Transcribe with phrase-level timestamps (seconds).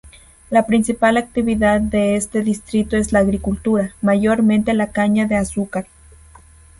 [0.49, 5.85] La principal actividad de este distrito es la agricultura, mayormente la caña de azúcar.